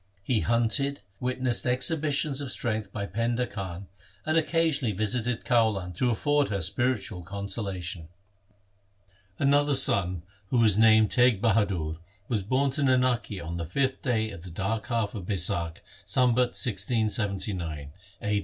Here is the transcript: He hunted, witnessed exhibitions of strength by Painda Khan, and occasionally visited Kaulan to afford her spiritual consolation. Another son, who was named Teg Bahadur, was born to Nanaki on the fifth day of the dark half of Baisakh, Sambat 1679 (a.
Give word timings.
He 0.23 0.39
hunted, 0.39 1.01
witnessed 1.19 1.67
exhibitions 1.67 2.41
of 2.41 2.51
strength 2.51 2.91
by 2.91 3.05
Painda 3.05 3.45
Khan, 3.47 3.85
and 4.25 4.35
occasionally 4.35 4.95
visited 4.95 5.45
Kaulan 5.45 5.93
to 5.93 6.09
afford 6.09 6.49
her 6.49 6.63
spiritual 6.63 7.21
consolation. 7.21 8.07
Another 9.37 9.75
son, 9.75 10.23
who 10.47 10.57
was 10.57 10.75
named 10.75 11.11
Teg 11.11 11.39
Bahadur, 11.39 11.97
was 12.27 12.41
born 12.41 12.71
to 12.71 12.81
Nanaki 12.81 13.39
on 13.39 13.57
the 13.57 13.65
fifth 13.67 14.01
day 14.01 14.31
of 14.31 14.41
the 14.41 14.49
dark 14.49 14.87
half 14.87 15.13
of 15.13 15.27
Baisakh, 15.27 15.81
Sambat 16.03 16.57
1679 16.57 17.91
(a. 18.23 18.39